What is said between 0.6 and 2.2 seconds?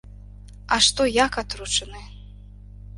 А што, як атручаны?